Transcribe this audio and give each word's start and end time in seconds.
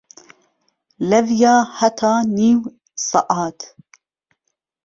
لەویا 1.09 1.55
هەتا 1.77 2.13
نیو 2.37 2.59
سەعات 3.07 3.59